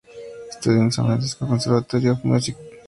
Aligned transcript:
Estudió 0.49 0.79
en 0.79 0.85
el 0.87 0.91
San 0.91 1.05
Francisco 1.05 1.45
Conservatory 1.47 2.07
of 2.09 2.25
Music. 2.25 2.57